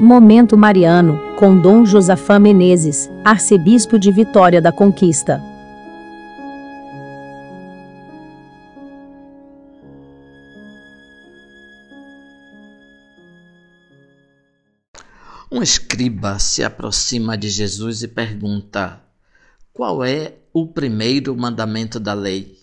Momento 0.00 0.56
Mariano, 0.56 1.34
com 1.34 1.60
Dom 1.60 1.84
Josafá 1.84 2.38
Menezes, 2.38 3.10
arcebispo 3.24 3.98
de 3.98 4.12
Vitória 4.12 4.62
da 4.62 4.70
Conquista. 4.70 5.42
Um 15.50 15.60
escriba 15.60 16.38
se 16.38 16.62
aproxima 16.62 17.36
de 17.36 17.48
Jesus 17.48 18.04
e 18.04 18.06
pergunta: 18.06 19.02
Qual 19.72 20.04
é 20.04 20.36
o 20.52 20.68
primeiro 20.68 21.36
mandamento 21.36 21.98
da 21.98 22.14
lei? 22.14 22.56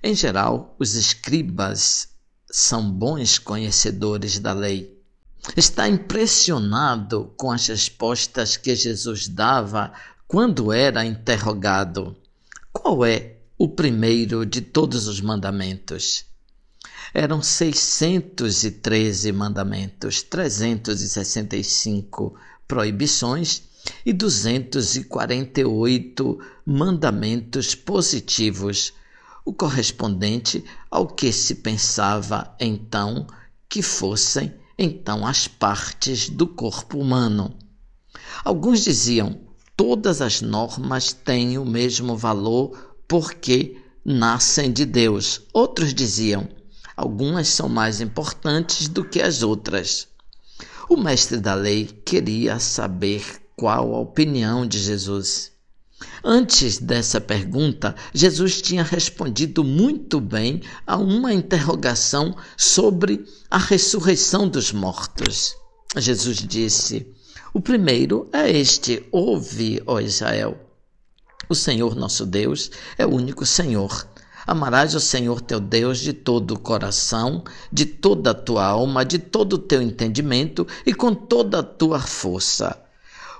Em 0.00 0.14
geral, 0.14 0.76
os 0.78 0.94
escribas 0.94 2.10
são 2.48 2.88
bons 2.88 3.40
conhecedores 3.40 4.38
da 4.38 4.52
lei 4.52 4.93
está 5.56 5.88
impressionado 5.88 7.32
com 7.36 7.52
as 7.52 7.66
respostas 7.66 8.56
que 8.56 8.74
Jesus 8.74 9.28
dava 9.28 9.92
quando 10.26 10.72
era 10.72 11.04
interrogado: 11.04 12.16
Qual 12.72 13.04
é 13.04 13.36
o 13.58 13.68
primeiro 13.68 14.46
de 14.46 14.62
todos 14.62 15.06
os 15.06 15.20
mandamentos? 15.20 16.24
Eram 17.12 17.42
613 17.42 19.32
mandamentos, 19.32 20.22
365 20.22 22.34
proibições 22.66 23.62
e 24.04 24.12
248 24.12 26.40
mandamentos 26.66 27.72
positivos, 27.74 28.92
o 29.44 29.52
correspondente 29.52 30.64
ao 30.90 31.06
que 31.06 31.30
se 31.30 31.56
pensava 31.56 32.56
então 32.58 33.26
que 33.68 33.82
fossem 33.82 34.54
então 34.78 35.26
as 35.26 35.46
partes 35.46 36.28
do 36.28 36.46
corpo 36.46 36.98
humano. 36.98 37.54
Alguns 38.44 38.84
diziam: 38.84 39.40
todas 39.76 40.20
as 40.20 40.40
normas 40.40 41.12
têm 41.12 41.58
o 41.58 41.64
mesmo 41.64 42.16
valor 42.16 42.96
porque 43.06 43.76
nascem 44.04 44.72
de 44.72 44.84
Deus. 44.84 45.42
Outros 45.52 45.94
diziam: 45.94 46.48
algumas 46.96 47.48
são 47.48 47.68
mais 47.68 48.00
importantes 48.00 48.88
do 48.88 49.04
que 49.04 49.20
as 49.20 49.42
outras. 49.42 50.08
O 50.88 50.96
mestre 50.96 51.38
da 51.38 51.54
lei 51.54 51.86
queria 51.86 52.58
saber 52.58 53.24
qual 53.56 53.94
a 53.94 54.00
opinião 54.00 54.66
de 54.66 54.78
Jesus. 54.78 55.53
Antes 56.24 56.78
dessa 56.78 57.20
pergunta, 57.20 57.94
Jesus 58.12 58.60
tinha 58.60 58.82
respondido 58.82 59.62
muito 59.62 60.20
bem 60.20 60.62
a 60.86 60.96
uma 60.96 61.32
interrogação 61.32 62.34
sobre 62.56 63.24
a 63.50 63.58
ressurreição 63.58 64.48
dos 64.48 64.72
mortos. 64.72 65.54
Jesus 65.96 66.38
disse: 66.38 67.06
O 67.52 67.60
primeiro 67.60 68.28
é 68.32 68.50
este: 68.50 69.06
Ouve, 69.12 69.82
ó 69.86 70.00
Israel. 70.00 70.58
O 71.48 71.54
Senhor 71.54 71.94
nosso 71.94 72.24
Deus 72.24 72.70
é 72.98 73.06
o 73.06 73.14
único 73.14 73.44
Senhor. 73.44 74.08
Amarás 74.46 74.94
o 74.94 75.00
Senhor 75.00 75.40
teu 75.40 75.60
Deus 75.60 75.98
de 75.98 76.12
todo 76.12 76.52
o 76.52 76.58
coração, 76.58 77.44
de 77.72 77.86
toda 77.86 78.32
a 78.32 78.34
tua 78.34 78.64
alma, 78.64 79.04
de 79.04 79.18
todo 79.18 79.54
o 79.54 79.58
teu 79.58 79.80
entendimento 79.80 80.66
e 80.84 80.92
com 80.92 81.14
toda 81.14 81.60
a 81.60 81.62
tua 81.62 82.00
força. 82.00 82.83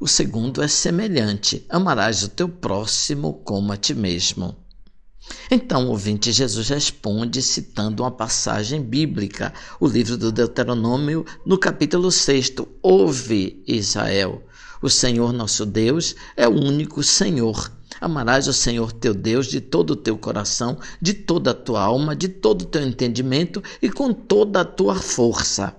O 0.00 0.08
segundo 0.08 0.62
é 0.62 0.66
semelhante: 0.66 1.66
amarás 1.68 2.22
o 2.22 2.28
teu 2.30 2.48
próximo 2.48 3.34
como 3.44 3.70
a 3.70 3.76
ti 3.76 3.94
mesmo. 3.94 4.56
Então, 5.50 5.88
ouvinte, 5.88 6.32
Jesus 6.32 6.70
responde 6.70 7.42
citando 7.42 8.02
uma 8.02 8.10
passagem 8.10 8.82
bíblica, 8.82 9.52
o 9.78 9.86
livro 9.86 10.16
do 10.16 10.32
Deuteronômio, 10.32 11.26
no 11.44 11.58
capítulo 11.58 12.10
6. 12.10 12.54
Ouve, 12.80 13.62
Israel, 13.66 14.42
o 14.80 14.88
Senhor 14.88 15.34
nosso 15.34 15.66
Deus 15.66 16.16
é 16.34 16.48
o 16.48 16.58
único 16.58 17.02
Senhor. 17.02 17.70
Amarás 18.00 18.48
o 18.48 18.54
Senhor 18.54 18.92
teu 18.92 19.12
Deus 19.12 19.48
de 19.48 19.60
todo 19.60 19.90
o 19.90 19.96
teu 19.96 20.16
coração, 20.16 20.78
de 20.98 21.12
toda 21.12 21.50
a 21.50 21.54
tua 21.54 21.82
alma, 21.82 22.16
de 22.16 22.28
todo 22.28 22.62
o 22.62 22.66
teu 22.66 22.82
entendimento 22.82 23.62
e 23.82 23.90
com 23.90 24.14
toda 24.14 24.62
a 24.62 24.64
tua 24.64 24.94
força. 24.94 25.76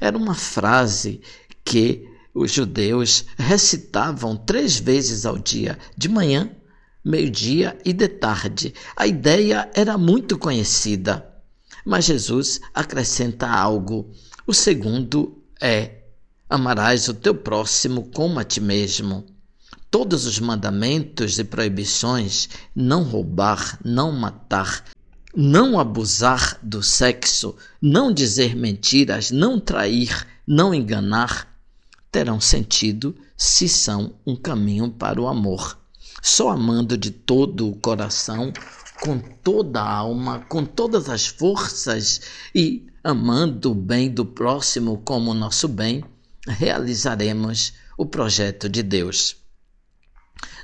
Era 0.00 0.18
uma 0.18 0.34
frase 0.34 1.20
que 1.64 2.12
os 2.34 2.52
judeus 2.52 3.24
recitavam 3.38 4.36
três 4.36 4.78
vezes 4.78 5.24
ao 5.24 5.38
dia, 5.38 5.78
de 5.96 6.08
manhã, 6.08 6.50
meio-dia 7.04 7.78
e 7.84 7.92
de 7.92 8.08
tarde. 8.08 8.74
A 8.96 9.06
ideia 9.06 9.70
era 9.72 9.96
muito 9.96 10.36
conhecida. 10.36 11.30
Mas 11.86 12.06
Jesus 12.06 12.60
acrescenta 12.74 13.48
algo. 13.48 14.10
O 14.46 14.52
segundo 14.52 15.44
é: 15.60 16.02
amarás 16.50 17.08
o 17.08 17.14
teu 17.14 17.34
próximo 17.34 18.10
como 18.12 18.40
a 18.40 18.44
ti 18.44 18.60
mesmo. 18.60 19.24
Todos 19.90 20.26
os 20.26 20.40
mandamentos 20.40 21.38
e 21.38 21.44
proibições, 21.44 22.48
não 22.74 23.04
roubar, 23.04 23.78
não 23.84 24.10
matar, 24.10 24.82
não 25.36 25.78
abusar 25.78 26.58
do 26.60 26.82
sexo, 26.82 27.54
não 27.80 28.12
dizer 28.12 28.56
mentiras, 28.56 29.30
não 29.30 29.60
trair, 29.60 30.26
não 30.44 30.74
enganar, 30.74 31.53
terão 32.14 32.40
sentido 32.40 33.12
se 33.36 33.68
são 33.68 34.14
um 34.24 34.36
caminho 34.36 34.88
para 34.88 35.20
o 35.20 35.26
amor. 35.26 35.76
Só 36.22 36.50
amando 36.50 36.96
de 36.96 37.10
todo 37.10 37.68
o 37.68 37.74
coração, 37.74 38.52
com 39.00 39.18
toda 39.18 39.80
a 39.80 39.92
alma, 39.96 40.38
com 40.48 40.64
todas 40.64 41.08
as 41.08 41.26
forças 41.26 42.20
e 42.54 42.86
amando 43.02 43.72
o 43.72 43.74
bem 43.74 44.08
do 44.08 44.24
próximo 44.24 44.98
como 44.98 45.34
nosso 45.34 45.66
bem, 45.66 46.04
realizaremos 46.46 47.72
o 47.98 48.06
projeto 48.06 48.68
de 48.68 48.84
Deus. 48.84 49.36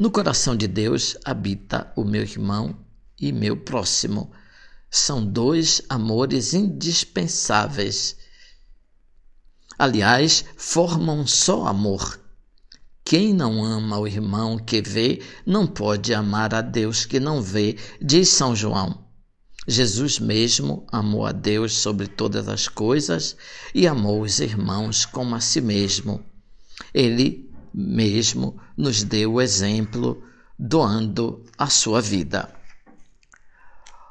No 0.00 0.10
coração 0.10 0.56
de 0.56 0.66
Deus 0.66 1.16
habita 1.24 1.92
o 1.94 2.04
meu 2.04 2.22
irmão 2.22 2.76
e 3.20 3.30
meu 3.30 3.56
próximo. 3.56 4.32
São 4.90 5.24
dois 5.24 5.80
amores 5.88 6.54
indispensáveis 6.54 8.16
Aliás, 9.78 10.44
formam 10.56 11.26
só 11.26 11.66
amor. 11.66 12.18
Quem 13.04 13.32
não 13.32 13.64
ama 13.64 13.98
o 13.98 14.06
irmão 14.06 14.58
que 14.58 14.82
vê, 14.82 15.22
não 15.44 15.66
pode 15.66 16.12
amar 16.12 16.54
a 16.54 16.60
Deus 16.60 17.04
que 17.04 17.20
não 17.20 17.40
vê, 17.40 17.76
diz 18.00 18.30
São 18.30 18.56
João. 18.56 19.06
Jesus 19.68 20.18
mesmo 20.18 20.86
amou 20.90 21.26
a 21.26 21.32
Deus 21.32 21.74
sobre 21.74 22.06
todas 22.06 22.48
as 22.48 22.68
coisas 22.68 23.36
e 23.74 23.86
amou 23.86 24.22
os 24.22 24.38
irmãos 24.38 25.04
como 25.04 25.34
a 25.34 25.40
si 25.40 25.60
mesmo. 25.60 26.24
Ele 26.94 27.50
mesmo 27.74 28.58
nos 28.76 29.02
deu 29.02 29.34
o 29.34 29.40
exemplo, 29.40 30.22
doando 30.58 31.44
a 31.58 31.68
sua 31.68 32.00
vida. 32.00 32.48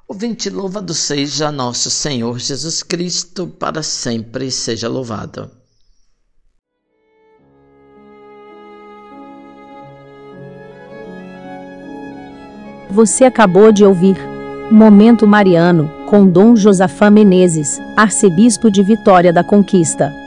Ouvinte, 0.08 0.52
louvado 0.52 0.94
seja 0.94 1.52
nosso 1.52 1.90
Senhor 1.90 2.38
Jesus 2.38 2.84
Cristo, 2.84 3.48
para 3.48 3.82
sempre 3.82 4.52
seja 4.52 4.88
louvado. 4.88 5.50
Você 12.92 13.26
acabou 13.26 13.72
de 13.72 13.84
ouvir 13.84 14.16
Momento 14.72 15.26
Mariano, 15.26 15.92
com 16.08 16.28
Dom 16.28 16.56
Josafá 16.56 17.10
Menezes, 17.10 17.80
arcebispo 17.98 18.70
de 18.70 18.84
Vitória 18.84 19.34
da 19.34 19.44
Conquista. 19.44 20.25